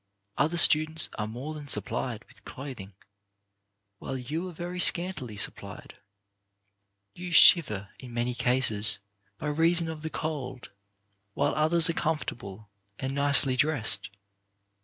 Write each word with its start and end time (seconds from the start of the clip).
Other 0.35 0.57
students 0.57 1.09
are 1.19 1.27
more 1.27 1.53
than 1.53 1.67
supplied 1.67 2.25
with 2.25 2.43
clothing, 2.43 2.93
while 3.99 4.17
you 4.17 4.49
are 4.49 4.51
very 4.51 4.79
scantily 4.79 5.37
supplied. 5.37 5.99
You 7.13 7.31
shiver, 7.31 7.89
in 7.99 8.11
many 8.11 8.33
cases, 8.33 8.97
by 9.37 9.45
reason 9.45 9.87
of 9.89 10.01
the 10.01 10.09
cold, 10.09 10.71
while 11.35 11.53
others 11.53 11.87
are 11.87 11.93
comfortable 11.93 12.67
and 12.97 13.13
nicely 13.13 13.55
dressed. 13.55 14.09